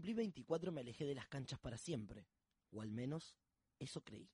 cumplí 0.00 0.14
24 0.14 0.72
me 0.72 0.80
alejé 0.80 1.04
de 1.04 1.14
las 1.14 1.28
canchas 1.28 1.58
para 1.58 1.76
siempre, 1.76 2.26
o 2.70 2.80
al 2.80 2.90
menos 2.90 3.36
eso 3.78 4.02
creí. 4.02 4.30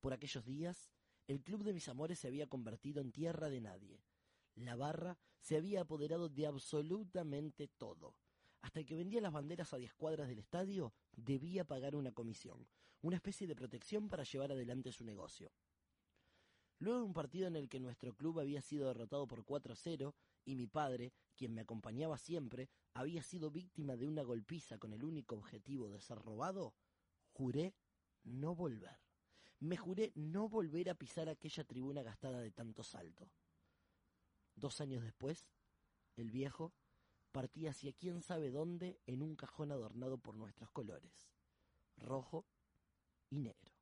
Por 0.00 0.14
aquellos 0.14 0.46
días, 0.46 0.90
el 1.26 1.42
club 1.42 1.64
de 1.64 1.74
mis 1.74 1.86
amores 1.90 2.18
se 2.18 2.28
había 2.28 2.46
convertido 2.46 3.02
en 3.02 3.12
tierra 3.12 3.50
de 3.50 3.60
nadie. 3.60 4.02
La 4.54 4.74
barra 4.74 5.18
se 5.38 5.58
había 5.58 5.82
apoderado 5.82 6.30
de 6.30 6.46
absolutamente 6.46 7.68
todo. 7.68 8.16
Hasta 8.62 8.84
que 8.84 8.94
vendía 8.94 9.20
las 9.20 9.34
banderas 9.34 9.74
a 9.74 9.76
10 9.76 9.92
cuadras 9.92 10.28
del 10.28 10.38
estadio 10.38 10.94
debía 11.14 11.66
pagar 11.66 11.94
una 11.94 12.12
comisión, 12.12 12.66
una 13.02 13.16
especie 13.16 13.46
de 13.46 13.54
protección 13.54 14.08
para 14.08 14.24
llevar 14.24 14.52
adelante 14.52 14.92
su 14.92 15.04
negocio. 15.04 15.52
Luego 16.78 16.98
de 16.98 17.04
un 17.04 17.14
partido 17.14 17.46
en 17.46 17.56
el 17.56 17.68
que 17.68 17.80
nuestro 17.80 18.14
club 18.14 18.40
había 18.40 18.60
sido 18.60 18.88
derrotado 18.88 19.26
por 19.26 19.44
4-0 19.44 20.14
y 20.44 20.56
mi 20.56 20.66
padre, 20.66 21.12
quien 21.34 21.54
me 21.54 21.62
acompañaba 21.62 22.18
siempre, 22.18 22.68
había 22.92 23.22
sido 23.22 23.50
víctima 23.50 23.96
de 23.96 24.06
una 24.06 24.22
golpiza 24.22 24.78
con 24.78 24.92
el 24.92 25.02
único 25.02 25.36
objetivo 25.36 25.88
de 25.88 26.00
ser 26.00 26.18
robado, 26.18 26.74
juré 27.32 27.74
no 28.24 28.54
volver. 28.54 28.98
Me 29.58 29.76
juré 29.76 30.12
no 30.14 30.48
volver 30.48 30.90
a 30.90 30.94
pisar 30.94 31.28
aquella 31.28 31.64
tribuna 31.64 32.02
gastada 32.02 32.40
de 32.40 32.50
tanto 32.50 32.82
salto. 32.82 33.30
Dos 34.54 34.80
años 34.80 35.02
después, 35.02 35.48
el 36.16 36.30
viejo 36.30 36.74
partía 37.32 37.70
hacia 37.70 37.92
quién 37.92 38.22
sabe 38.22 38.50
dónde 38.50 39.00
en 39.06 39.22
un 39.22 39.34
cajón 39.36 39.72
adornado 39.72 40.18
por 40.18 40.34
nuestros 40.34 40.70
colores, 40.70 41.30
rojo 41.96 42.46
y 43.30 43.38
negro. 43.40 43.75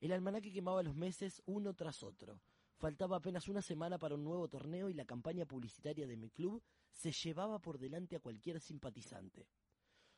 El 0.00 0.12
almanaque 0.12 0.50
quemaba 0.50 0.82
los 0.82 0.96
meses 0.96 1.42
uno 1.44 1.74
tras 1.74 2.02
otro. 2.02 2.40
Faltaba 2.76 3.18
apenas 3.18 3.48
una 3.48 3.60
semana 3.60 3.98
para 3.98 4.14
un 4.14 4.24
nuevo 4.24 4.48
torneo 4.48 4.88
y 4.88 4.94
la 4.94 5.04
campaña 5.04 5.44
publicitaria 5.44 6.06
de 6.06 6.16
mi 6.16 6.30
club 6.30 6.62
se 6.90 7.12
llevaba 7.12 7.58
por 7.58 7.78
delante 7.78 8.16
a 8.16 8.20
cualquier 8.20 8.60
simpatizante. 8.60 9.46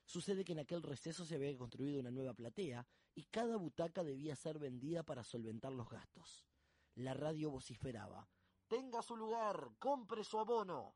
Sucede 0.05 0.45
que 0.45 0.53
en 0.53 0.61
aquel 0.61 0.83
receso 0.83 1.25
se 1.25 1.35
había 1.35 1.57
construido 1.57 1.99
una 1.99 2.13
nueva 2.13 2.35
platea 2.35 2.87
y 3.15 3.25
cada 3.25 3.57
butaca 3.57 4.05
debía 4.05 4.37
ser 4.37 4.61
vendida 4.61 5.03
para 5.03 5.25
solventar 5.25 5.73
los 5.73 5.89
gastos. 5.89 6.47
La 6.95 7.15
radio 7.15 7.51
vociferaba. 7.51 8.29
Tenga 8.69 9.03
su 9.03 9.17
lugar, 9.17 9.73
compre 9.81 10.23
su 10.23 10.39
abono. 10.39 10.95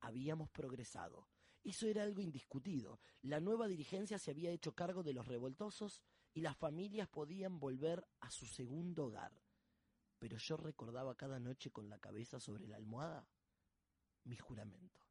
Habíamos 0.00 0.48
progresado. 0.48 1.28
Eso 1.62 1.86
era 1.86 2.02
algo 2.02 2.22
indiscutido. 2.22 3.00
La 3.20 3.40
nueva 3.40 3.68
dirigencia 3.68 4.18
se 4.18 4.30
había 4.30 4.50
hecho 4.50 4.74
cargo 4.74 5.02
de 5.02 5.12
los 5.12 5.28
revoltosos 5.28 6.02
y 6.34 6.40
las 6.40 6.56
familias 6.56 7.08
podían 7.08 7.58
volver 7.58 8.06
a 8.20 8.30
su 8.30 8.46
segundo 8.46 9.06
hogar. 9.06 9.32
Pero 10.18 10.36
yo 10.36 10.56
recordaba 10.56 11.14
cada 11.14 11.40
noche 11.40 11.70
con 11.70 11.88
la 11.88 11.98
cabeza 11.98 12.40
sobre 12.40 12.66
la 12.66 12.76
almohada 12.76 13.26
mi 14.24 14.36
juramento. 14.36 15.06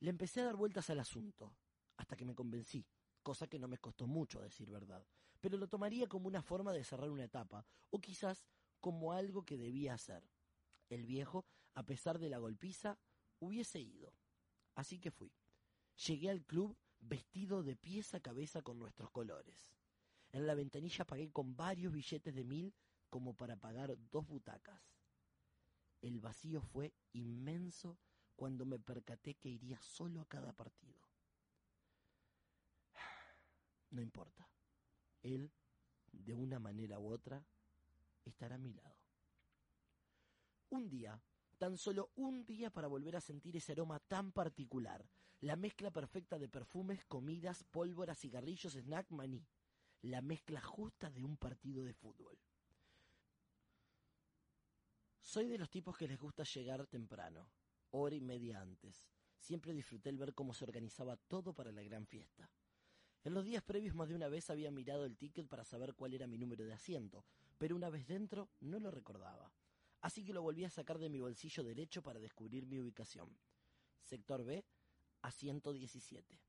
Le 0.00 0.10
empecé 0.10 0.42
a 0.42 0.44
dar 0.44 0.56
vueltas 0.56 0.90
al 0.90 1.00
asunto, 1.00 1.56
hasta 1.96 2.16
que 2.16 2.24
me 2.24 2.34
convencí, 2.34 2.86
cosa 3.22 3.48
que 3.48 3.58
no 3.58 3.66
me 3.66 3.78
costó 3.78 4.06
mucho 4.06 4.40
decir 4.40 4.70
verdad, 4.70 5.04
pero 5.40 5.56
lo 5.56 5.68
tomaría 5.68 6.06
como 6.06 6.28
una 6.28 6.42
forma 6.42 6.72
de 6.72 6.84
cerrar 6.84 7.10
una 7.10 7.24
etapa, 7.24 7.66
o 7.90 8.00
quizás 8.00 8.44
como 8.80 9.12
algo 9.12 9.44
que 9.44 9.56
debía 9.56 9.94
hacer. 9.94 10.22
El 10.88 11.04
viejo, 11.04 11.46
a 11.74 11.84
pesar 11.84 12.18
de 12.18 12.28
la 12.28 12.38
golpiza, 12.38 12.98
hubiese 13.40 13.80
ido. 13.80 14.14
Así 14.74 14.98
que 14.98 15.10
fui. 15.10 15.32
Llegué 16.06 16.30
al 16.30 16.44
club 16.44 16.76
vestido 17.00 17.62
de 17.62 17.76
pies 17.76 18.14
a 18.14 18.20
cabeza 18.20 18.62
con 18.62 18.78
nuestros 18.78 19.10
colores. 19.10 19.72
En 20.32 20.46
la 20.46 20.54
ventanilla 20.54 21.04
pagué 21.04 21.30
con 21.30 21.56
varios 21.56 21.92
billetes 21.92 22.34
de 22.34 22.44
mil 22.44 22.74
como 23.08 23.34
para 23.34 23.56
pagar 23.56 23.96
dos 24.10 24.26
butacas. 24.26 24.80
El 26.00 26.20
vacío 26.20 26.60
fue 26.60 26.94
inmenso 27.12 27.98
cuando 28.36 28.64
me 28.64 28.78
percaté 28.78 29.34
que 29.34 29.48
iría 29.48 29.80
solo 29.80 30.20
a 30.20 30.26
cada 30.26 30.52
partido. 30.52 31.08
No 33.90 34.02
importa. 34.02 34.48
Él, 35.22 35.50
de 36.12 36.34
una 36.34 36.58
manera 36.58 36.98
u 36.98 37.08
otra, 37.08 37.44
estará 38.24 38.56
a 38.56 38.58
mi 38.58 38.72
lado. 38.74 38.96
Un 40.70 40.88
día, 40.88 41.20
tan 41.58 41.76
solo 41.76 42.10
un 42.14 42.44
día 42.44 42.70
para 42.70 42.88
volver 42.88 43.16
a 43.16 43.20
sentir 43.20 43.56
ese 43.56 43.72
aroma 43.72 43.98
tan 43.98 44.32
particular, 44.32 45.04
la 45.40 45.56
mezcla 45.56 45.90
perfecta 45.90 46.38
de 46.38 46.48
perfumes, 46.48 47.04
comidas, 47.04 47.64
pólvora, 47.64 48.14
cigarrillos, 48.14 48.74
snack, 48.74 49.10
maní, 49.10 49.46
la 50.02 50.22
mezcla 50.22 50.60
justa 50.60 51.10
de 51.10 51.24
un 51.24 51.36
partido 51.36 51.84
de 51.84 51.92
fútbol. 51.92 52.38
Soy 55.20 55.48
de 55.48 55.58
los 55.58 55.68
tipos 55.68 55.96
que 55.96 56.08
les 56.08 56.18
gusta 56.18 56.44
llegar 56.44 56.86
temprano, 56.86 57.50
hora 57.90 58.14
y 58.14 58.20
media 58.20 58.60
antes. 58.60 59.06
Siempre 59.36 59.74
disfruté 59.74 60.08
el 60.10 60.18
ver 60.18 60.34
cómo 60.34 60.54
se 60.54 60.64
organizaba 60.64 61.16
todo 61.16 61.52
para 61.52 61.70
la 61.70 61.82
gran 61.82 62.06
fiesta. 62.06 62.50
En 63.24 63.34
los 63.34 63.44
días 63.44 63.62
previos 63.62 63.94
más 63.94 64.08
de 64.08 64.14
una 64.14 64.28
vez 64.28 64.48
había 64.48 64.70
mirado 64.70 65.04
el 65.04 65.16
ticket 65.16 65.48
para 65.48 65.64
saber 65.64 65.94
cuál 65.94 66.14
era 66.14 66.26
mi 66.26 66.38
número 66.38 66.64
de 66.64 66.72
asiento, 66.72 67.24
pero 67.58 67.76
una 67.76 67.90
vez 67.90 68.06
dentro 68.06 68.48
no 68.60 68.78
lo 68.78 68.90
recordaba. 68.90 69.52
Así 70.00 70.24
que 70.24 70.32
lo 70.32 70.42
volví 70.42 70.64
a 70.64 70.70
sacar 70.70 70.98
de 70.98 71.08
mi 71.08 71.20
bolsillo 71.20 71.64
derecho 71.64 72.02
para 72.02 72.20
descubrir 72.20 72.66
mi 72.66 72.78
ubicación. 72.78 73.36
Sector 74.02 74.44
B, 74.44 74.64
asiento 75.22 75.72
17. 75.72 76.40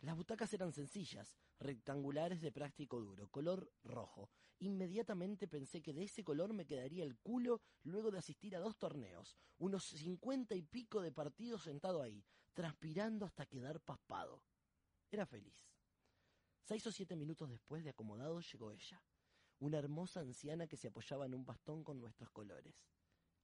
Las 0.00 0.16
butacas 0.16 0.52
eran 0.52 0.72
sencillas, 0.72 1.34
rectangulares 1.58 2.40
de 2.40 2.52
plástico 2.52 3.00
duro, 3.00 3.28
color 3.28 3.72
rojo. 3.82 4.30
Inmediatamente 4.58 5.48
pensé 5.48 5.82
que 5.82 5.94
de 5.94 6.04
ese 6.04 6.22
color 6.22 6.52
me 6.52 6.66
quedaría 6.66 7.04
el 7.04 7.16
culo 7.16 7.60
luego 7.82 8.10
de 8.10 8.18
asistir 8.18 8.54
a 8.56 8.60
dos 8.60 8.76
torneos, 8.76 9.36
unos 9.58 9.84
cincuenta 9.84 10.54
y 10.54 10.62
pico 10.62 11.00
de 11.00 11.12
partidos 11.12 11.62
sentado 11.62 12.02
ahí, 12.02 12.24
transpirando 12.52 13.24
hasta 13.24 13.46
quedar 13.46 13.80
paspado. 13.80 14.42
Era 15.10 15.26
feliz. 15.26 15.54
Seis 16.62 16.86
o 16.86 16.92
siete 16.92 17.16
minutos 17.16 17.48
después 17.48 17.84
de 17.84 17.90
acomodado 17.90 18.40
llegó 18.40 18.70
ella, 18.70 19.02
una 19.58 19.78
hermosa 19.78 20.20
anciana 20.20 20.66
que 20.66 20.76
se 20.76 20.88
apoyaba 20.88 21.26
en 21.26 21.34
un 21.34 21.44
bastón 21.44 21.84
con 21.84 21.98
nuestros 21.98 22.30
colores. 22.30 22.74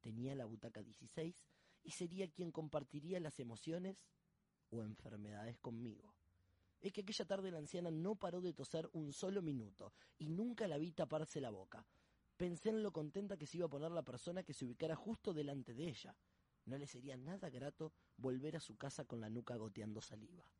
Tenía 0.00 0.34
la 0.34 0.44
butaca 0.44 0.82
16 0.82 1.44
y 1.82 1.90
sería 1.90 2.30
quien 2.30 2.52
compartiría 2.52 3.20
las 3.20 3.38
emociones 3.40 3.96
o 4.70 4.82
enfermedades 4.82 5.58
conmigo 5.58 6.14
es 6.82 6.92
que 6.92 7.02
aquella 7.02 7.24
tarde 7.24 7.50
la 7.50 7.58
anciana 7.58 7.90
no 7.90 8.16
paró 8.16 8.40
de 8.40 8.52
toser 8.52 8.90
un 8.92 9.12
solo 9.12 9.40
minuto 9.40 9.94
y 10.18 10.28
nunca 10.28 10.66
la 10.66 10.78
vi 10.78 10.92
taparse 10.92 11.40
la 11.40 11.50
boca. 11.50 11.86
Pensé 12.36 12.70
en 12.70 12.82
lo 12.82 12.92
contenta 12.92 13.36
que 13.36 13.46
se 13.46 13.58
iba 13.58 13.66
a 13.66 13.70
poner 13.70 13.92
la 13.92 14.02
persona 14.02 14.42
que 14.42 14.52
se 14.52 14.64
ubicara 14.64 14.96
justo 14.96 15.32
delante 15.32 15.74
de 15.74 15.88
ella. 15.88 16.16
No 16.64 16.76
le 16.76 16.88
sería 16.88 17.16
nada 17.16 17.50
grato 17.50 17.92
volver 18.16 18.56
a 18.56 18.60
su 18.60 18.76
casa 18.76 19.04
con 19.04 19.20
la 19.20 19.30
nuca 19.30 19.56
goteando 19.56 20.00
saliva. 20.00 20.50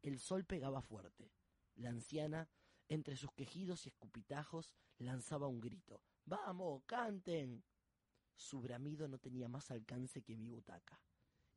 El 0.00 0.20
sol 0.20 0.44
pegaba 0.44 0.80
fuerte. 0.80 1.32
La 1.74 1.88
anciana, 1.88 2.48
entre 2.92 3.16
sus 3.16 3.32
quejidos 3.32 3.86
y 3.86 3.88
escupitajos, 3.88 4.74
lanzaba 4.98 5.46
un 5.46 5.60
grito. 5.60 6.02
¡Vamos, 6.26 6.82
canten! 6.84 7.64
Su 8.36 8.60
bramido 8.60 9.08
no 9.08 9.18
tenía 9.18 9.48
más 9.48 9.70
alcance 9.70 10.22
que 10.22 10.36
mi 10.36 10.50
butaca. 10.50 11.00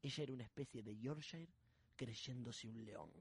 Ella 0.01 0.23
era 0.23 0.33
una 0.33 0.45
especie 0.45 0.81
de 0.81 0.97
Yorkshire 0.97 1.51
creyéndose 1.97 2.69
un 2.69 2.85
león. 2.85 3.11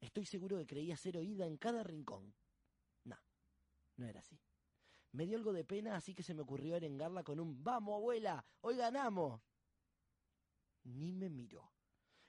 Estoy 0.00 0.24
seguro 0.24 0.56
que 0.58 0.66
creía 0.66 0.96
ser 0.96 1.16
oída 1.16 1.44
en 1.44 1.56
cada 1.56 1.82
rincón. 1.82 2.32
No, 3.04 3.18
no 3.96 4.06
era 4.06 4.20
así. 4.20 4.38
Me 5.10 5.26
dio 5.26 5.36
algo 5.36 5.52
de 5.52 5.64
pena, 5.64 5.96
así 5.96 6.14
que 6.14 6.22
se 6.22 6.34
me 6.34 6.42
ocurrió 6.42 6.76
arengarla 6.76 7.24
con 7.24 7.40
un 7.40 7.62
¡Vamos, 7.64 7.96
abuela! 7.96 8.44
¡Hoy 8.60 8.76
ganamos! 8.76 9.40
Ni 10.84 11.12
me 11.12 11.28
miró. 11.28 11.72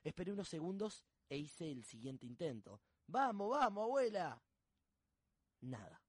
Esperé 0.04 0.31
unos 0.31 0.50
segundos 0.50 1.06
e 1.30 1.38
hice 1.38 1.71
el 1.71 1.83
siguiente 1.83 2.25
intento. 2.25 2.81
¡Vamos, 3.06 3.51
vamos, 3.51 3.83
abuela! 3.83 4.42
Nada. 5.63 6.01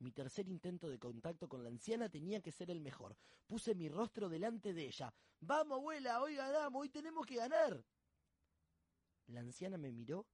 Mi 0.00 0.10
tercer 0.10 0.48
intento 0.48 0.88
de 0.88 0.98
contacto 0.98 1.48
con 1.48 1.62
la 1.62 1.68
anciana 1.68 2.08
tenía 2.08 2.40
que 2.40 2.50
ser 2.50 2.70
el 2.70 2.80
mejor. 2.80 3.16
Puse 3.46 3.74
mi 3.74 3.88
rostro 3.88 4.28
delante 4.28 4.72
de 4.72 4.86
ella. 4.86 5.14
¡Vamos, 5.40 5.78
abuela! 5.78 6.20
¡Hoy 6.20 6.34
ganamos! 6.34 6.82
¡Hoy 6.82 6.88
tenemos 6.88 7.24
que 7.24 7.36
ganar! 7.36 7.84
La 9.26 9.40
anciana 9.40 9.78
me 9.78 9.92
miró 9.92 10.26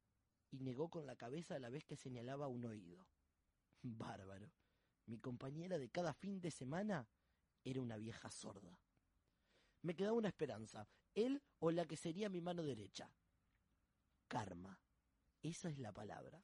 y 0.50 0.60
negó 0.60 0.88
con 0.88 1.04
la 1.04 1.16
cabeza 1.16 1.56
a 1.56 1.58
la 1.58 1.68
vez 1.68 1.84
que 1.84 1.96
señalaba 1.96 2.48
un 2.48 2.64
oído. 2.64 3.06
Bárbaro. 3.82 4.52
Mi 5.04 5.18
compañera 5.18 5.78
de 5.78 5.90
cada 5.90 6.14
fin 6.14 6.40
de 6.40 6.50
semana 6.50 7.06
era 7.62 7.82
una 7.82 7.96
vieja 7.96 8.30
sorda. 8.30 8.80
Me 9.82 9.94
quedaba 9.94 10.16
una 10.16 10.28
esperanza, 10.28 10.88
él 11.14 11.42
o 11.58 11.70
la 11.70 11.84
que 11.84 11.96
sería 11.96 12.30
mi 12.30 12.40
mano 12.40 12.62
derecha. 12.62 13.12
Karma. 14.28 14.80
Esa 15.42 15.68
es 15.68 15.78
la 15.78 15.92
palabra. 15.92 16.42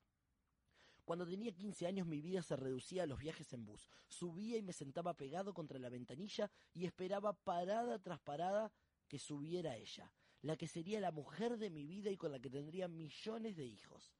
Cuando 1.04 1.26
tenía 1.26 1.52
15 1.52 1.86
años 1.86 2.06
mi 2.06 2.20
vida 2.20 2.42
se 2.42 2.56
reducía 2.56 3.02
a 3.02 3.06
los 3.06 3.18
viajes 3.18 3.52
en 3.52 3.64
bus. 3.64 3.88
Subía 4.08 4.56
y 4.56 4.62
me 4.62 4.72
sentaba 4.72 5.14
pegado 5.14 5.52
contra 5.52 5.78
la 5.78 5.88
ventanilla 5.88 6.50
y 6.74 6.84
esperaba 6.84 7.32
parada 7.32 7.98
tras 7.98 8.20
parada 8.20 8.72
que 9.08 9.18
subiera 9.18 9.76
ella, 9.76 10.12
la 10.42 10.56
que 10.56 10.68
sería 10.68 11.00
la 11.00 11.12
mujer 11.12 11.58
de 11.58 11.70
mi 11.70 11.86
vida 11.86 12.10
y 12.10 12.16
con 12.16 12.30
la 12.30 12.38
que 12.38 12.50
tendría 12.50 12.88
millones 12.88 13.56
de 13.56 13.66
hijos. 13.66 14.14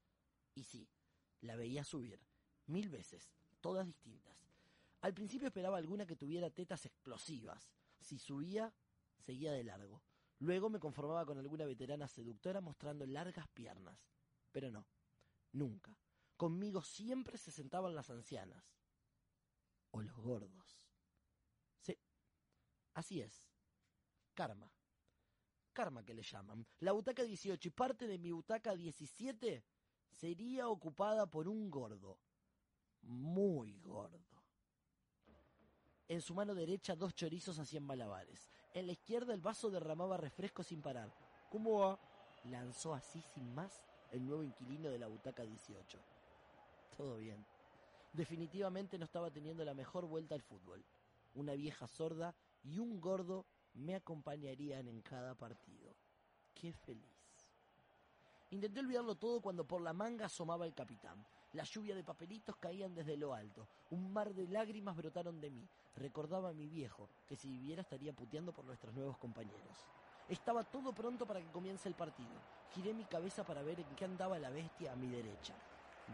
Y 0.55 0.65
sí, 0.65 0.89
la 1.41 1.57
veía 1.57 1.85
subir, 1.85 2.21
mil 2.67 2.89
veces, 2.89 3.33
todas 3.61 3.87
distintas. 3.87 4.37
Al 5.01 5.15
principio 5.15 5.49
esperaba 5.49 5.79
alguna 5.79 6.07
que 6.07 6.17
tuviera 6.17 6.51
tetas 6.51 6.87
explosivas. 6.87 7.73
Si 7.99 8.19
subía, 8.19 8.73
seguía 9.19 9.53
de 9.53 9.65
largo. 9.65 10.03
Luego 10.39 10.69
me 10.69 10.79
conformaba 10.81 11.25
con 11.25 11.39
alguna 11.39 11.65
veterana 11.65 12.07
seductora 12.09 12.61
mostrando 12.61 13.07
largas 13.07 13.49
piernas. 13.49 13.99
Pero 14.51 14.71
no, 14.71 14.87
nunca. 15.53 15.97
Conmigo 16.37 16.83
siempre 16.83 17.39
se 17.39 17.51
sentaban 17.51 17.95
las 17.95 18.11
ancianas. 18.11 18.65
O 19.91 20.01
los 20.01 20.17
gordos. 20.17 20.89
Sí, 21.81 21.97
así 22.95 23.21
es. 23.21 23.45
Karma. 24.35 24.71
Karma 25.73 26.05
que 26.05 26.15
le 26.15 26.23
llaman. 26.23 26.67
La 26.81 26.93
butaca 26.93 27.23
18 27.23 27.69
y 27.69 27.71
parte 27.71 28.07
de 28.07 28.19
mi 28.19 28.33
butaca 28.33 28.75
17 28.75 29.65
sería 30.11 30.69
ocupada 30.69 31.27
por 31.27 31.49
un 31.49 31.71
gordo. 31.71 32.19
Muy 33.03 33.79
gordo. 33.81 34.43
En 36.09 36.21
su 36.21 36.35
mano 36.35 36.55
derecha 36.55 36.95
dos 36.95 37.15
chorizos 37.15 37.59
hacían 37.59 37.85
malabares. 37.85 38.51
En 38.75 38.87
la 38.87 38.93
izquierda 38.93 39.33
el 39.33 39.41
vaso 39.41 39.71
derramaba 39.71 40.17
refresco 40.17 40.63
sin 40.63 40.83
parar. 40.83 41.11
¿Cómo 41.51 41.79
va? 41.79 41.99
Lanzó 42.45 42.95
así 42.95 43.23
sin 43.35 43.55
más 43.55 43.83
el 44.11 44.27
nuevo 44.27 44.43
inquilino 44.43 44.91
de 44.91 44.99
la 44.99 45.07
butaca 45.07 45.43
18. 45.43 45.99
Todo 46.97 47.17
bien. 47.17 47.45
Definitivamente 48.13 48.99
no 48.99 49.05
estaba 49.05 49.31
teniendo 49.31 49.65
la 49.65 49.75
mejor 49.75 50.07
vuelta 50.07 50.35
al 50.35 50.43
fútbol. 50.43 50.85
Una 51.35 51.55
vieja 51.55 51.87
sorda 51.87 52.35
y 52.63 52.79
un 52.79 53.01
gordo 53.01 53.47
me 53.75 53.95
acompañarían 53.95 54.87
en 54.89 55.01
cada 55.01 55.35
partido. 55.35 55.95
Qué 56.55 56.73
feliz. 56.73 57.23
Intenté 58.51 58.81
olvidarlo 58.81 59.15
todo 59.15 59.41
cuando 59.41 59.67
por 59.67 59.81
la 59.81 59.95
manga 59.95 60.27
asomaba 60.27 60.67
el 60.67 60.75
capitán. 60.75 61.25
La 61.55 61.65
lluvia 61.65 61.95
de 61.95 62.05
papelitos 62.05 62.57
caían 62.57 62.95
desde 62.95 63.17
lo 63.17 63.33
alto. 63.33 63.67
Un 63.91 64.13
mar 64.13 64.35
de 64.35 64.47
lágrimas 64.47 64.95
brotaron 64.95 65.41
de 65.41 65.51
mí. 65.51 65.67
Recordaba 65.97 66.51
a 66.51 66.55
mi 66.55 66.69
viejo, 66.69 67.09
que 67.27 67.37
si 67.37 67.49
viviera 67.49 67.81
estaría 67.81 68.13
puteando 68.13 68.53
por 68.53 68.67
nuestros 68.67 68.95
nuevos 68.95 69.17
compañeros. 69.17 69.87
Estaba 70.29 70.65
todo 70.65 70.93
pronto 70.93 71.27
para 71.27 71.41
que 71.41 71.51
comience 71.51 71.89
el 71.89 71.95
partido. 71.95 72.31
Giré 72.75 72.93
mi 72.93 73.05
cabeza 73.05 73.45
para 73.45 73.63
ver 73.63 73.81
en 73.81 73.97
qué 73.97 74.05
andaba 74.05 74.39
la 74.39 74.51
bestia 74.51 74.93
a 74.93 74.97
mi 74.97 75.09
derecha. 75.09 75.55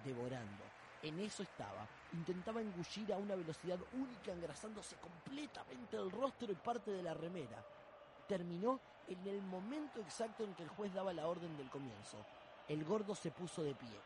Devorando. 0.04 0.67
En 1.02 1.20
eso 1.20 1.42
estaba. 1.42 1.86
Intentaba 2.12 2.60
engullir 2.60 3.12
a 3.12 3.18
una 3.18 3.36
velocidad 3.36 3.78
única, 3.92 4.32
engrasándose 4.32 4.96
completamente 4.96 5.96
el 5.96 6.10
rostro 6.10 6.50
y 6.50 6.56
parte 6.56 6.90
de 6.90 7.02
la 7.02 7.14
remera. 7.14 7.64
Terminó 8.26 8.80
en 9.06 9.26
el 9.26 9.40
momento 9.42 10.00
exacto 10.00 10.44
en 10.44 10.54
que 10.54 10.64
el 10.64 10.68
juez 10.68 10.92
daba 10.92 11.12
la 11.12 11.28
orden 11.28 11.56
del 11.56 11.70
comienzo. 11.70 12.18
El 12.66 12.84
gordo 12.84 13.14
se 13.14 13.30
puso 13.30 13.62
de 13.62 13.74
pie. 13.74 14.00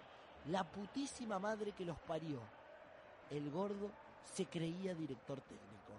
La 0.46 0.64
putísima 0.64 1.38
madre 1.38 1.72
que 1.72 1.84
los 1.84 1.98
parió. 1.98 2.40
El 3.30 3.50
gordo 3.50 3.90
se 4.24 4.46
creía 4.46 4.94
director 4.94 5.40
técnico. 5.40 5.92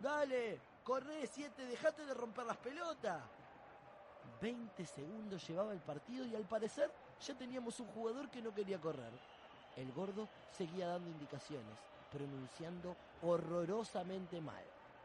Dale, 0.00 0.60
corre, 0.82 1.26
siete, 1.26 1.66
dejate 1.66 2.04
de 2.04 2.14
romper 2.14 2.46
las 2.46 2.56
pelotas. 2.56 3.22
Veinte 4.40 4.84
segundos 4.86 5.46
llevaba 5.46 5.72
el 5.72 5.80
partido 5.80 6.26
y 6.26 6.34
al 6.34 6.44
parecer 6.44 6.90
ya 7.20 7.34
teníamos 7.34 7.78
un 7.80 7.86
jugador 7.88 8.30
que 8.30 8.42
no 8.42 8.54
quería 8.54 8.80
correr. 8.80 9.12
El 9.76 9.92
gordo 9.92 10.28
seguía 10.52 10.88
dando 10.88 11.10
indicaciones, 11.10 11.78
pronunciando 12.12 12.96
horrorosamente 13.22 14.40
mal. 14.40 14.64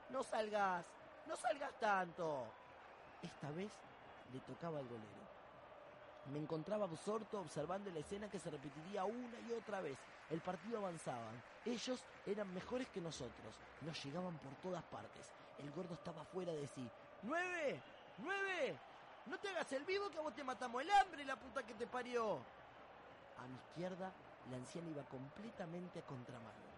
No 0.10 0.24
salgas, 0.24 0.86
no 1.28 1.36
salgas 1.36 1.74
tanto. 1.80 2.46
Esta 3.22 3.50
vez 3.52 3.72
le 4.32 4.40
tocaba 4.42 4.80
al 4.80 4.88
golero. 4.88 5.30
Me 6.32 6.40
encontraba 6.40 6.86
absorto 6.86 7.40
observando 7.40 7.90
la 7.90 8.00
escena 8.00 8.30
que 8.30 8.38
se 8.38 8.52
repetiría 8.52 9.04
una 9.06 9.40
y 9.48 9.54
otra 9.54 9.82
vez. 9.82 9.98
El 10.30 10.42
partido 10.42 10.78
avanzaba. 10.78 11.32
Ellos 11.66 12.04
eran 12.26 12.54
mejores 12.54 12.88
que 12.90 13.02
nosotros. 13.02 13.56
Nos 13.82 14.04
llegaban 14.04 14.38
por 14.38 14.54
todas 14.62 14.84
partes. 14.84 15.32
El 15.58 15.72
gordo 15.72 15.96
estaba 15.96 16.24
fuera 16.26 16.52
de 16.52 16.68
sí. 16.68 16.88
¡Nueve! 17.24 17.82
¡Nueve! 18.20 18.78
¡No 19.26 19.40
te 19.40 19.50
hagas 19.50 19.72
el 19.74 19.84
vivo 19.86 20.10
que 20.10 20.20
a 20.20 20.22
vos 20.22 20.36
te 20.36 20.44
matamos 20.44 20.82
el 20.82 20.92
hambre, 20.92 21.26
la 21.26 21.36
puta 21.36 21.64
que 21.64 21.74
te 21.74 21.88
parió! 21.88 22.38
A 23.38 23.48
mi 23.48 23.56
izquierda, 23.56 24.12
la 24.50 24.58
anciana 24.58 24.90
iba 24.90 25.04
completamente 25.04 26.00
a 26.00 26.06
contramano. 26.06 26.70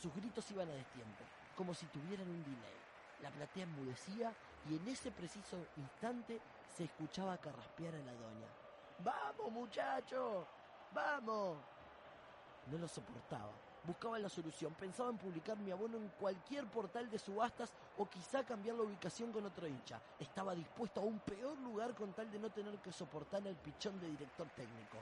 Sus 0.00 0.14
gritos 0.14 0.50
iban 0.50 0.68
a 0.68 0.74
destiempo, 0.74 1.24
como 1.56 1.74
si 1.74 1.86
tuvieran 1.86 2.28
un 2.28 2.42
delay. 2.42 2.76
La 3.22 3.30
platea 3.30 3.64
enmudecía 3.64 4.32
y 4.68 4.76
en 4.76 4.88
ese 4.88 5.10
preciso 5.10 5.56
instante 5.76 6.40
se 6.76 6.84
escuchaba 6.84 7.38
carraspear 7.38 7.94
a 7.94 7.98
la 7.98 8.12
doña. 8.12 8.46
¡Vamos, 8.98 9.52
muchacho! 9.52 10.46
¡Vamos! 10.92 11.58
No 12.70 12.78
lo 12.78 12.88
soportaba. 12.88 13.52
Buscaba 13.84 14.18
la 14.18 14.28
solución. 14.28 14.74
Pensaba 14.74 15.10
en 15.10 15.18
publicar 15.18 15.56
mi 15.58 15.70
abono 15.70 15.96
en 15.96 16.08
cualquier 16.08 16.66
portal 16.66 17.08
de 17.08 17.18
subastas 17.18 17.72
o 17.96 18.06
quizá 18.06 18.44
cambiar 18.44 18.76
la 18.76 18.82
ubicación 18.82 19.32
con 19.32 19.46
otro 19.46 19.66
hincha. 19.66 20.00
Estaba 20.18 20.54
dispuesto 20.54 21.00
a 21.00 21.04
un 21.04 21.20
peor 21.20 21.56
lugar 21.58 21.94
con 21.94 22.12
tal 22.12 22.30
de 22.30 22.38
no 22.38 22.50
tener 22.50 22.76
que 22.78 22.92
soportar 22.92 23.46
al 23.46 23.56
pichón 23.56 24.00
de 24.00 24.08
director 24.08 24.48
técnico. 24.48 24.98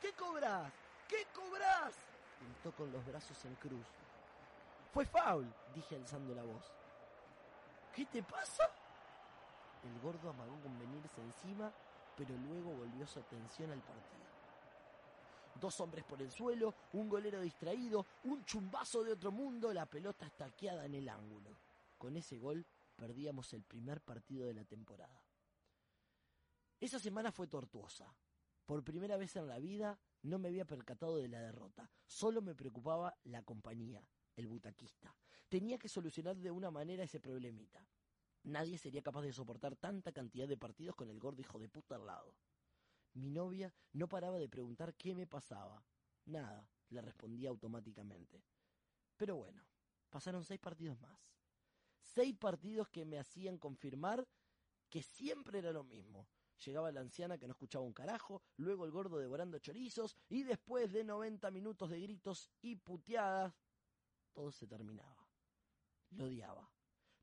¿Qué 0.00 0.12
cobras? 0.12 0.72
¿Qué 1.14 1.26
cobras? 1.32 1.94
Gritó 2.40 2.76
con 2.76 2.90
los 2.90 3.04
brazos 3.06 3.44
en 3.44 3.54
cruz. 3.56 3.86
Fue 4.92 5.06
foul, 5.06 5.46
dije 5.74 5.94
alzando 5.94 6.34
la 6.34 6.42
voz. 6.42 6.72
¿Qué 7.94 8.04
te 8.06 8.22
pasa? 8.22 8.68
El 9.84 10.00
gordo 10.00 10.30
amagó 10.30 10.60
con 10.60 10.78
venirse 10.78 11.20
encima 11.20 11.72
pero 12.16 12.36
luego 12.36 12.72
volvió 12.72 13.06
su 13.06 13.18
atención 13.18 13.70
al 13.70 13.80
partido. 13.80 14.24
Dos 15.60 15.80
hombres 15.80 16.04
por 16.04 16.20
el 16.20 16.30
suelo, 16.30 16.74
un 16.92 17.08
golero 17.08 17.40
distraído, 17.40 18.06
un 18.24 18.44
chumbazo 18.44 19.04
de 19.04 19.12
otro 19.12 19.30
mundo, 19.30 19.72
la 19.72 19.86
pelota 19.86 20.26
estaqueada 20.26 20.84
en 20.84 20.94
el 20.94 21.08
ángulo. 21.08 21.56
Con 21.96 22.16
ese 22.16 22.38
gol 22.38 22.64
perdíamos 22.96 23.52
el 23.52 23.62
primer 23.62 24.00
partido 24.00 24.46
de 24.46 24.54
la 24.54 24.64
temporada. 24.64 25.22
Esa 26.80 26.98
semana 26.98 27.32
fue 27.32 27.46
tortuosa. 27.46 28.12
Por 28.66 28.82
primera 28.82 29.16
vez 29.16 29.36
en 29.36 29.46
la 29.46 29.58
vida 29.58 29.98
no 30.24 30.38
me 30.38 30.48
había 30.48 30.64
percatado 30.64 31.18
de 31.18 31.28
la 31.28 31.40
derrota, 31.40 31.90
solo 32.06 32.40
me 32.40 32.54
preocupaba 32.54 33.14
la 33.24 33.42
compañía, 33.42 34.06
el 34.36 34.46
butaquista. 34.46 35.14
Tenía 35.48 35.78
que 35.78 35.88
solucionar 35.88 36.36
de 36.36 36.50
una 36.50 36.70
manera 36.70 37.04
ese 37.04 37.20
problemita. 37.20 37.86
Nadie 38.44 38.78
sería 38.78 39.02
capaz 39.02 39.22
de 39.22 39.32
soportar 39.32 39.76
tanta 39.76 40.12
cantidad 40.12 40.48
de 40.48 40.56
partidos 40.56 40.96
con 40.96 41.10
el 41.10 41.18
gordo 41.18 41.42
hijo 41.42 41.58
de 41.58 41.68
puta 41.68 41.96
al 41.96 42.06
lado. 42.06 42.34
Mi 43.12 43.30
novia 43.30 43.72
no 43.92 44.08
paraba 44.08 44.38
de 44.38 44.48
preguntar 44.48 44.94
qué 44.94 45.14
me 45.14 45.26
pasaba. 45.26 45.84
Nada, 46.24 46.68
le 46.88 47.02
respondía 47.02 47.50
automáticamente. 47.50 48.42
Pero 49.16 49.36
bueno, 49.36 49.62
pasaron 50.08 50.42
seis 50.42 50.58
partidos 50.58 50.98
más. 51.00 51.20
Seis 52.00 52.34
partidos 52.34 52.88
que 52.88 53.04
me 53.04 53.18
hacían 53.18 53.58
confirmar 53.58 54.26
que 54.88 55.02
siempre 55.02 55.58
era 55.58 55.72
lo 55.72 55.84
mismo. 55.84 56.26
Llegaba 56.64 56.92
la 56.92 57.00
anciana 57.00 57.38
que 57.38 57.46
no 57.46 57.52
escuchaba 57.52 57.84
un 57.84 57.92
carajo, 57.92 58.42
luego 58.56 58.84
el 58.84 58.90
gordo 58.90 59.18
devorando 59.18 59.58
chorizos, 59.58 60.16
y 60.28 60.44
después 60.44 60.92
de 60.92 61.04
noventa 61.04 61.50
minutos 61.50 61.90
de 61.90 62.00
gritos 62.00 62.50
y 62.62 62.76
puteadas, 62.76 63.54
todo 64.32 64.50
se 64.52 64.66
terminaba. 64.66 65.28
Lo 66.10 66.26
odiaba. 66.26 66.70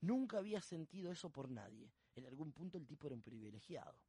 Nunca 0.02 0.40
había 0.40 0.62
sentido 0.62 1.12
eso 1.12 1.30
por 1.30 1.50
nadie. 1.50 1.94
En 2.16 2.26
algún 2.26 2.52
punto 2.52 2.78
el 2.78 2.86
tipo 2.86 3.08
era 3.08 3.16
un 3.16 3.22
privilegiado. 3.22 4.00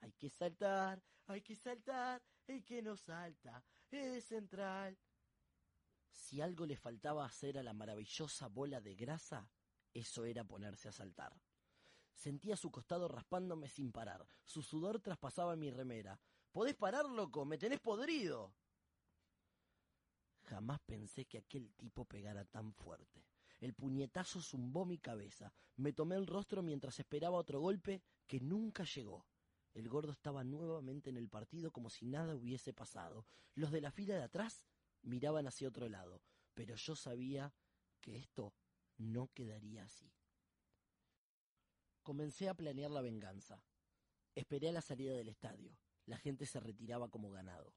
Hay 0.00 0.12
que 0.12 0.30
saltar, 0.30 1.02
hay 1.26 1.42
que 1.42 1.56
saltar, 1.56 2.22
el 2.46 2.64
que 2.64 2.82
no 2.82 2.96
salta 2.96 3.64
es 3.90 4.24
central. 4.24 4.98
Si 6.10 6.40
algo 6.40 6.66
le 6.66 6.76
faltaba 6.76 7.24
hacer 7.24 7.58
a 7.58 7.62
la 7.62 7.72
maravillosa 7.72 8.48
bola 8.48 8.80
de 8.80 8.94
grasa, 8.94 9.50
eso 9.92 10.24
era 10.24 10.44
ponerse 10.44 10.88
a 10.88 10.92
saltar. 10.92 11.34
Sentía 12.14 12.56
su 12.56 12.70
costado 12.70 13.08
raspándome 13.08 13.68
sin 13.68 13.92
parar. 13.92 14.26
Su 14.44 14.62
sudor 14.62 15.00
traspasaba 15.00 15.56
mi 15.56 15.70
remera. 15.70 16.20
¿Podés 16.52 16.74
parar, 16.74 17.06
loco? 17.06 17.44
¡Me 17.44 17.58
tenés 17.58 17.80
podrido! 17.80 18.54
Jamás 20.44 20.80
pensé 20.80 21.24
que 21.24 21.38
aquel 21.38 21.72
tipo 21.74 22.04
pegara 22.04 22.44
tan 22.44 22.72
fuerte. 22.72 23.24
El 23.60 23.74
puñetazo 23.74 24.42
zumbó 24.42 24.84
mi 24.84 24.98
cabeza. 24.98 25.52
Me 25.76 25.92
tomé 25.92 26.16
el 26.16 26.26
rostro 26.26 26.62
mientras 26.62 26.98
esperaba 26.98 27.38
otro 27.38 27.60
golpe 27.60 28.02
que 28.26 28.40
nunca 28.40 28.84
llegó. 28.84 29.24
El 29.72 29.88
gordo 29.88 30.12
estaba 30.12 30.44
nuevamente 30.44 31.10
en 31.10 31.16
el 31.16 31.28
partido 31.28 31.70
como 31.70 31.88
si 31.88 32.04
nada 32.06 32.34
hubiese 32.34 32.74
pasado. 32.74 33.24
Los 33.54 33.70
de 33.70 33.80
la 33.80 33.90
fila 33.90 34.14
de 34.14 34.24
atrás 34.24 34.66
miraban 35.02 35.46
hacia 35.46 35.68
otro 35.68 35.88
lado, 35.88 36.22
pero 36.54 36.74
yo 36.76 36.94
sabía 36.96 37.54
que 38.00 38.16
esto 38.16 38.52
no 38.98 39.28
quedaría 39.32 39.84
así. 39.84 40.12
Comencé 42.02 42.48
a 42.48 42.54
planear 42.54 42.90
la 42.90 43.00
venganza. 43.00 43.62
Esperé 44.34 44.70
a 44.70 44.72
la 44.72 44.80
salida 44.80 45.14
del 45.14 45.28
estadio. 45.28 45.78
La 46.04 46.18
gente 46.18 46.46
se 46.46 46.58
retiraba 46.58 47.08
como 47.08 47.30
ganado. 47.30 47.76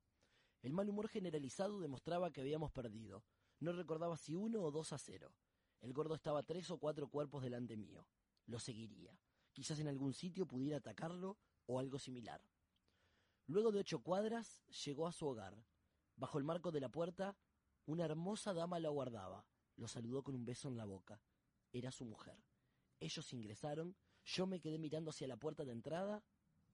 El 0.64 0.74
mal 0.74 0.90
humor 0.90 1.10
generalizado 1.10 1.80
demostraba 1.80 2.32
que 2.32 2.42
habíamos 2.42 2.72
perdido. 2.72 3.24
No 3.60 3.72
recordaba 3.72 4.18
si 4.18 4.34
uno 4.34 4.64
o 4.64 4.72
dos 4.72 4.94
a 4.94 4.98
cero. 4.98 5.36
El 5.80 5.94
gordo 5.94 6.16
estaba 6.16 6.42
tres 6.42 6.72
o 6.72 6.80
cuatro 6.80 7.08
cuerpos 7.08 7.44
delante 7.44 7.78
mío. 7.78 8.08
Lo 8.48 8.60
seguiría. 8.60 9.16
Quizás 9.54 9.80
en 9.80 9.88
algún 9.88 10.12
sitio 10.12 10.48
pudiera 10.48 10.78
atacarlo 10.78 11.38
o 11.68 11.78
algo 11.78 12.00
similar. 12.00 12.42
Luego 13.46 13.72
de 13.72 13.82
ocho 13.82 14.00
cuadras 14.00 14.66
llegó 14.86 15.06
a 15.06 15.12
su 15.12 15.28
hogar. 15.28 15.64
Bajo 16.16 16.40
el 16.40 16.46
marco 16.46 16.72
de 16.72 16.80
la 16.80 16.90
puerta, 16.90 17.38
una 17.86 18.06
hermosa 18.06 18.56
dama 18.56 18.80
lo 18.80 18.88
aguardaba. 18.88 19.46
Lo 19.76 19.88
saludó 19.88 20.24
con 20.24 20.34
un 20.34 20.46
beso 20.46 20.68
en 20.68 20.78
la 20.78 20.86
boca. 20.86 21.22
Era 21.72 21.92
su 21.92 22.06
mujer. 22.06 22.44
Ellos 23.00 23.32
ingresaron, 23.34 23.96
yo 24.26 24.48
me 24.48 24.60
quedé 24.60 24.80
mirando 24.80 25.12
hacia 25.12 25.28
la 25.28 25.38
puerta 25.38 25.64
de 25.64 25.72
entrada 25.72 26.24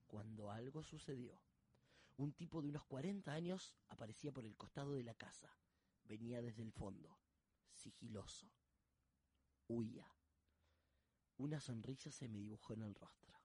cuando 0.08 0.52
algo 0.52 0.84
sucedió. 0.84 1.42
Un 2.18 2.34
tipo 2.34 2.62
de 2.62 2.70
unos 2.70 2.86
cuarenta 2.86 3.34
años 3.34 3.76
aparecía 3.90 4.32
por 4.32 4.46
el 4.46 4.56
costado 4.56 4.94
de 4.94 5.04
la 5.04 5.16
casa. 5.16 5.58
Venía 6.04 6.42
desde 6.42 6.64
el 6.64 6.72
fondo, 6.72 7.20
sigiloso. 7.74 8.52
Huía. 9.68 10.08
Una 11.38 11.60
sonrisa 11.60 12.12
se 12.12 12.28
me 12.28 12.40
dibujó 12.40 12.74
en 12.74 12.84
el 12.84 12.96
rostro. 12.96 13.40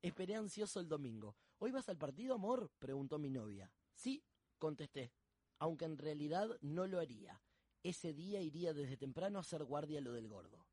Esperé 0.00 0.34
ansioso 0.34 0.80
el 0.80 0.88
domingo. 0.88 1.36
¿Hoy 1.58 1.70
vas 1.70 1.88
al 1.88 1.98
partido, 1.98 2.34
amor? 2.34 2.70
preguntó 2.78 3.18
mi 3.18 3.30
novia. 3.30 3.72
Sí, 3.94 4.24
contesté, 4.58 5.12
aunque 5.58 5.84
en 5.84 5.98
realidad 5.98 6.48
no 6.60 6.86
lo 6.86 6.98
haría. 6.98 7.42
Ese 7.82 8.12
día 8.12 8.40
iría 8.40 8.72
desde 8.72 8.96
temprano 8.96 9.38
a 9.38 9.42
hacer 9.42 9.64
guardia 9.64 10.00
lo 10.00 10.12
del 10.12 10.28
gordo. 10.28 10.66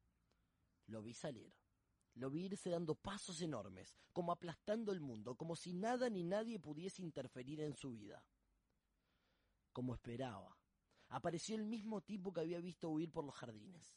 Lo 0.88 1.02
vi 1.02 1.14
salir. 1.14 1.54
Lo 2.16 2.30
vi 2.30 2.46
irse 2.46 2.70
dando 2.70 2.96
pasos 2.96 3.42
enormes, 3.42 3.96
como 4.14 4.32
aplastando 4.32 4.92
el 4.92 5.00
mundo, 5.00 5.36
como 5.36 5.56
si 5.56 5.74
nada 5.74 6.10
ni 6.10 6.24
nadie 6.24 6.60
pudiese 6.60 7.02
interferir 7.02 7.62
en 7.62 7.76
su 7.76 7.92
vida. 7.92 8.24
Como 9.72 9.94
esperaba. 9.94 10.58
Apareció 11.10 11.56
el 11.56 11.66
mismo 11.66 12.02
tipo 12.02 12.34
que 12.34 12.42
había 12.42 12.60
visto 12.60 12.90
huir 12.90 13.12
por 13.12 13.24
los 13.26 13.36
jardines. 13.36 13.96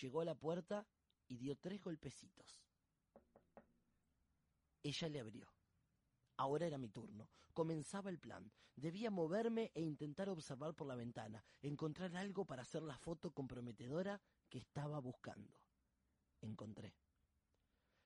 Llegó 0.00 0.20
a 0.20 0.24
la 0.24 0.34
puerta 0.34 0.86
y 1.26 1.36
dio 1.36 1.56
tres 1.56 1.80
golpecitos. 1.80 2.62
Ella 4.82 5.08
le 5.08 5.20
abrió. 5.20 5.52
Ahora 6.36 6.66
era 6.66 6.78
mi 6.78 6.88
turno. 6.88 7.28
Comenzaba 7.52 8.10
el 8.10 8.18
plan. 8.18 8.50
Debía 8.74 9.10
moverme 9.10 9.70
e 9.74 9.82
intentar 9.82 10.28
observar 10.28 10.74
por 10.74 10.86
la 10.86 10.94
ventana, 10.94 11.44
encontrar 11.60 12.16
algo 12.16 12.44
para 12.46 12.62
hacer 12.62 12.82
la 12.82 12.96
foto 12.96 13.30
comprometedora 13.32 14.20
que 14.48 14.58
estaba 14.58 14.98
buscando. 14.98 15.54
Encontré. 16.40 16.94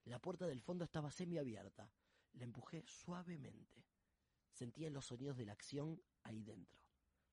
La 0.06 0.20
puerta 0.20 0.46
del 0.46 0.60
fondo 0.60 0.84
estaba 0.84 1.10
semiabierta. 1.10 1.92
La 2.34 2.44
empujé 2.44 2.84
suavemente. 2.86 3.84
Sentía 4.52 4.88
los 4.88 5.06
sonidos 5.06 5.36
de 5.36 5.44
la 5.44 5.52
acción 5.52 6.00
ahí 6.22 6.42
dentro. 6.42 6.80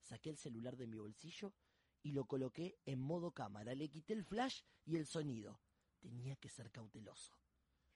Saqué 0.01 0.31
el 0.31 0.37
celular 0.37 0.75
de 0.75 0.87
mi 0.87 0.97
bolsillo 0.97 1.53
y 2.01 2.11
lo 2.11 2.25
coloqué 2.25 2.79
en 2.85 2.99
modo 2.99 3.31
cámara. 3.31 3.75
Le 3.75 3.89
quité 3.89 4.13
el 4.13 4.23
flash 4.23 4.61
y 4.85 4.95
el 4.95 5.05
sonido. 5.05 5.61
Tenía 5.99 6.35
que 6.35 6.49
ser 6.49 6.71
cauteloso. 6.71 7.37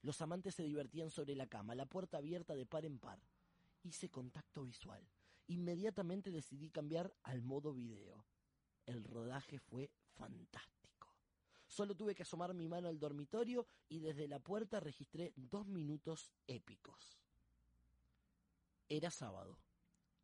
Los 0.04 0.22
amantes 0.22 0.54
se 0.54 0.64
divertían 0.64 1.10
sobre 1.10 1.36
la 1.36 1.48
cama, 1.48 1.74
la 1.74 1.88
puerta 1.88 2.18
abierta 2.18 2.54
de 2.54 2.68
par 2.68 2.86
en 2.86 3.00
par. 3.00 3.20
Hice 3.82 4.10
contacto 4.10 4.64
visual. 4.64 5.10
Inmediatamente 5.48 6.30
decidí 6.30 6.70
cambiar 6.70 7.14
al 7.24 7.42
modo 7.42 7.74
video. 7.74 8.28
El 8.86 9.04
rodaje 9.04 9.60
fue 9.60 9.92
fantástico. 10.14 10.77
Solo 11.78 11.94
tuve 11.94 12.16
que 12.16 12.24
asomar 12.24 12.56
mi 12.56 12.68
mano 12.68 12.88
al 12.88 12.98
dormitorio 12.98 13.68
y 13.88 14.00
desde 14.00 14.28
la 14.28 14.40
puerta 14.40 14.80
registré 14.80 15.32
dos 15.36 15.68
minutos 15.68 16.32
épicos. 16.48 17.20
Era 18.90 19.12
sábado. 19.12 19.60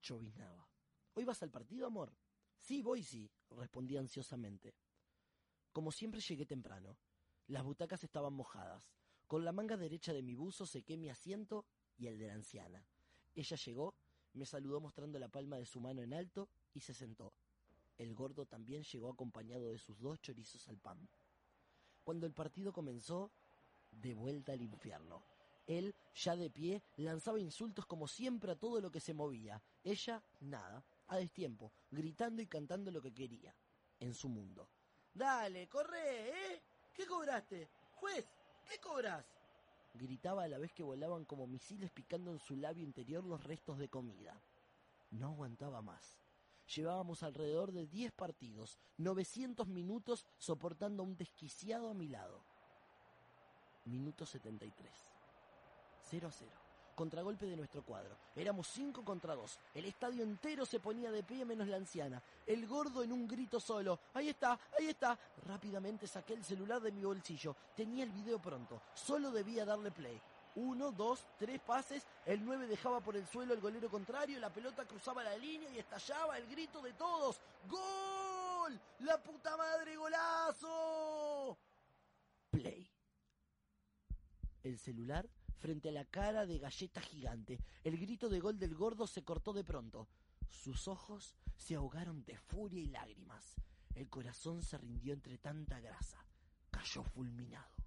Lloviznaba. 0.01 0.67
¿Hoy 1.13 1.25
vas 1.25 1.43
al 1.43 1.51
partido, 1.51 1.85
amor? 1.85 2.11
Sí, 2.57 2.81
voy, 2.81 3.03
sí, 3.03 3.29
respondí 3.51 3.97
ansiosamente. 3.97 4.73
Como 5.71 5.91
siempre 5.91 6.21
llegué 6.21 6.47
temprano. 6.47 6.97
Las 7.45 7.63
butacas 7.63 8.03
estaban 8.03 8.33
mojadas. 8.33 8.83
Con 9.27 9.45
la 9.45 9.51
manga 9.51 9.77
derecha 9.77 10.11
de 10.11 10.23
mi 10.23 10.33
buzo 10.33 10.65
sequé 10.65 10.97
mi 10.97 11.11
asiento 11.11 11.67
y 11.99 12.07
el 12.07 12.17
de 12.17 12.29
la 12.29 12.33
anciana. 12.33 12.83
Ella 13.35 13.57
llegó, 13.57 13.93
me 14.33 14.47
saludó 14.47 14.81
mostrando 14.81 15.19
la 15.19 15.29
palma 15.29 15.57
de 15.57 15.67
su 15.67 15.79
mano 15.79 16.01
en 16.01 16.15
alto 16.15 16.49
y 16.73 16.79
se 16.79 16.95
sentó. 16.95 17.31
El 17.99 18.15
gordo 18.15 18.47
también 18.47 18.81
llegó 18.81 19.11
acompañado 19.11 19.69
de 19.69 19.77
sus 19.77 19.99
dos 19.99 20.19
chorizos 20.19 20.67
al 20.67 20.79
pan. 20.79 21.07
Cuando 22.03 22.25
el 22.25 22.33
partido 22.33 22.73
comenzó, 22.73 23.31
de 23.91 24.13
vuelta 24.13 24.53
al 24.53 24.61
infierno. 24.61 25.23
Él, 25.67 25.95
ya 26.13 26.35
de 26.35 26.49
pie, 26.49 26.83
lanzaba 26.97 27.39
insultos 27.39 27.85
como 27.85 28.07
siempre 28.07 28.51
a 28.51 28.55
todo 28.55 28.81
lo 28.81 28.91
que 28.91 28.99
se 28.99 29.13
movía. 29.13 29.61
Ella, 29.83 30.21
nada, 30.41 30.83
a 31.07 31.17
destiempo, 31.17 31.71
gritando 31.91 32.41
y 32.41 32.47
cantando 32.47 32.91
lo 32.91 33.01
que 33.01 33.13
quería, 33.13 33.55
en 33.99 34.13
su 34.13 34.27
mundo. 34.27 34.67
Dale, 35.13 35.67
corre, 35.69 36.29
¿eh? 36.29 36.61
¿Qué 36.93 37.05
cobraste? 37.05 37.69
Juez, 37.95 38.25
¿Qué 38.67 38.79
cobras? 38.79 39.25
Gritaba 39.93 40.43
a 40.43 40.47
la 40.47 40.57
vez 40.57 40.73
que 40.73 40.83
volaban 40.83 41.25
como 41.25 41.47
misiles 41.47 41.91
picando 41.91 42.31
en 42.31 42.39
su 42.39 42.55
labio 42.55 42.83
interior 42.83 43.23
los 43.23 43.43
restos 43.43 43.77
de 43.77 43.89
comida. 43.89 44.41
No 45.11 45.27
aguantaba 45.27 45.81
más. 45.81 46.22
Llevábamos 46.75 47.23
alrededor 47.23 47.71
de 47.71 47.87
diez 47.87 48.11
partidos, 48.11 48.77
900 48.97 49.67
minutos 49.67 50.25
soportando 50.37 51.03
a 51.03 51.05
un 51.05 51.15
desquiciado 51.15 51.89
a 51.89 51.93
mi 51.93 52.07
lado. 52.07 52.41
Minuto 53.85 54.25
73. 54.25 54.91
0 56.09 56.27
a 56.27 56.31
0 56.31 56.63
contragolpe 56.93 57.45
de 57.45 57.57
nuestro 57.57 57.83
cuadro. 57.83 58.15
Éramos 58.35 58.67
cinco 58.67 59.03
contra 59.03 59.35
dos. 59.35 59.59
El 59.73 59.85
estadio 59.85 60.23
entero 60.23 60.65
se 60.65 60.79
ponía 60.79 61.11
de 61.11 61.23
pie 61.23 61.45
menos 61.45 61.67
la 61.67 61.77
anciana. 61.77 62.21
El 62.45 62.67
gordo 62.67 63.03
en 63.03 63.11
un 63.11 63.27
grito 63.27 63.59
solo. 63.59 63.99
Ahí 64.13 64.29
está, 64.29 64.59
ahí 64.77 64.87
está. 64.87 65.17
Rápidamente 65.45 66.07
saqué 66.07 66.33
el 66.33 66.43
celular 66.43 66.81
de 66.81 66.91
mi 66.91 67.03
bolsillo. 67.03 67.55
Tenía 67.75 68.03
el 68.03 68.11
video 68.11 68.39
pronto. 68.39 68.81
Solo 68.93 69.31
debía 69.31 69.65
darle 69.65 69.91
play. 69.91 70.19
Uno, 70.55 70.91
dos, 70.91 71.25
tres 71.37 71.59
pases. 71.61 72.05
El 72.25 72.43
nueve 72.45 72.67
dejaba 72.67 72.99
por 73.01 73.15
el 73.15 73.25
suelo 73.27 73.53
el 73.53 73.61
golero 73.61 73.89
contrario. 73.89 74.39
La 74.39 74.53
pelota 74.53 74.85
cruzaba 74.85 75.23
la 75.23 75.37
línea 75.37 75.69
y 75.71 75.79
estallaba 75.79 76.37
el 76.37 76.47
grito 76.47 76.81
de 76.81 76.93
todos. 76.93 77.39
¡Gol! 77.67 78.79
¡La 78.99 79.21
puta 79.21 79.57
madre 79.57 79.95
golazo! 79.95 81.57
Play. 82.51 82.89
El 84.61 84.77
celular 84.77 85.27
frente 85.57 85.89
a 85.89 85.93
la 85.93 86.05
cara 86.05 86.45
de 86.45 86.59
galleta 86.59 87.01
gigante. 87.01 87.59
El 87.83 87.97
grito 87.97 88.29
de 88.29 88.39
gol 88.39 88.59
del 88.59 88.75
gordo 88.75 89.07
se 89.07 89.23
cortó 89.23 89.53
de 89.53 89.63
pronto. 89.63 90.07
Sus 90.49 90.87
ojos 90.87 91.35
se 91.57 91.75
ahogaron 91.75 92.23
de 92.25 92.37
furia 92.37 92.81
y 92.81 92.87
lágrimas. 92.87 93.55
El 93.95 94.09
corazón 94.09 94.61
se 94.61 94.77
rindió 94.77 95.13
entre 95.13 95.37
tanta 95.37 95.79
grasa. 95.79 96.25
Cayó 96.69 97.03
fulminado 97.03 97.82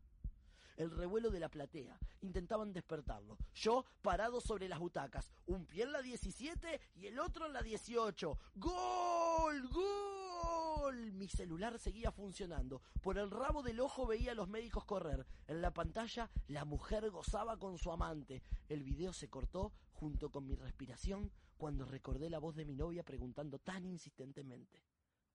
el 0.77 0.91
revuelo 0.91 1.31
de 1.31 1.41
la 1.41 1.49
platea. 1.49 1.99
Intentaban 2.21 2.73
despertarlo. 2.73 3.39
Yo 3.55 3.85
parado 4.03 4.41
sobre 4.41 4.69
las 4.69 4.79
butacas, 4.79 5.33
un 5.47 5.67
pie 5.67 5.85
en 5.85 5.93
la 5.93 6.03
17 6.03 6.81
y 6.95 7.07
el 7.07 7.19
otro 7.19 7.47
en 7.47 7.53
la 7.53 7.63
18. 7.63 8.39
¡Gol! 8.57 9.69
¡Gol! 9.69 11.13
Mi 11.13 11.29
celular 11.29 11.79
seguía 11.79 12.13
funcionando. 12.13 12.83
Por 13.03 13.19
el 13.19 13.31
rabo 13.31 13.63
del 13.63 13.81
ojo 13.81 14.07
veía 14.07 14.33
a 14.33 14.35
los 14.35 14.49
médicos 14.49 14.85
correr. 14.85 15.27
En 15.47 15.61
la 15.61 15.73
pantalla 15.73 16.31
la 16.49 16.65
mujer 16.65 17.11
gozaba 17.11 17.59
con 17.59 17.79
su 17.79 17.91
amante. 17.91 18.43
El 18.69 18.85
video 18.85 19.13
se 19.13 19.29
cortó 19.29 19.73
junto 19.93 20.31
con 20.31 20.47
mi 20.47 20.55
respiración 20.55 21.33
cuando 21.57 21.87
recordé 21.87 22.31
la 22.31 22.39
voz 22.39 22.55
de 22.55 22.65
mi 22.65 22.77
novia 22.77 23.03
preguntando 23.03 23.59
tan 23.59 23.85
insistentemente. 23.85 24.85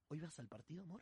¿Hoy 0.08 0.20
vas 0.20 0.40
al 0.40 0.48
partido, 0.48 0.84
amor? 0.84 1.02